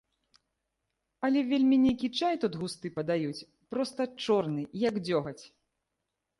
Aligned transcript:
Але 1.29 1.43
вельмі 1.51 1.77
нейкі 1.83 2.09
чай 2.23 2.39
тут 2.45 2.57
густы 2.63 2.87
падаюць, 2.97 3.45
проста 3.77 4.11
чорны, 4.27 4.61
як 4.89 5.01
дзёгаць. 5.07 5.41